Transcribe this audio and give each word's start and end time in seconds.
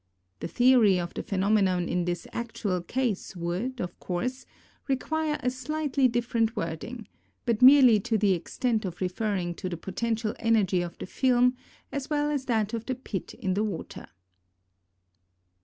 The 0.39 0.47
theory 0.47 0.99
of 0.99 1.13
the 1.13 1.21
phenomenon 1.21 1.87
in 1.87 2.05
this 2.05 2.25
actual 2.33 2.81
case 2.81 3.35
would, 3.35 3.79
of 3.79 3.99
course, 3.99 4.47
require 4.87 5.37
a 5.43 5.51
slightly 5.51 6.07
different 6.07 6.55
wording, 6.55 7.07
but 7.45 7.61
merely 7.61 7.99
to 7.99 8.17
the 8.17 8.33
extent 8.33 8.83
of 8.83 8.99
referring 8.99 9.53
to 9.57 9.69
the 9.69 9.77
potential 9.77 10.33
energy 10.39 10.81
of 10.81 10.97
the 10.97 11.05
film 11.05 11.55
as 11.91 12.09
well 12.09 12.31
as 12.31 12.45
that 12.45 12.73
of 12.73 12.87
the 12.87 12.95
pit 12.95 13.35
in 13.35 13.53
the 13.53 13.63
water. 13.63 14.07